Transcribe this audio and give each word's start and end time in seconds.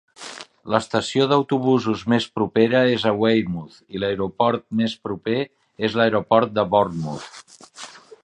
L'estació 0.75 1.25
d'autobusos 1.31 1.99
més 2.13 2.25
propera 2.39 2.81
és 2.93 3.05
a 3.09 3.11
Weymouth 3.23 3.77
i 3.97 4.01
l'aeroport 4.03 4.67
més 4.81 4.97
proper 5.09 5.37
és 5.89 5.99
l'aeroport 5.99 6.57
de 6.57 6.67
Bournemouth. 6.75 7.63